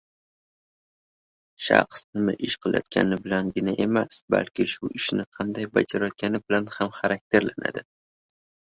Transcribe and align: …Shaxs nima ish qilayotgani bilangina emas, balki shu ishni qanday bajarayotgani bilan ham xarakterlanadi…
…Shaxs 1.65 2.01
nima 2.19 2.35
ish 2.47 2.55
qilayotgani 2.67 3.21
bilangina 3.27 3.77
emas, 3.87 4.21
balki 4.37 4.69
shu 4.75 4.93
ishni 5.03 5.29
qanday 5.39 5.71
bajarayotgani 5.79 6.45
bilan 6.49 6.75
ham 6.79 6.95
xarakterlanadi… 7.01 7.89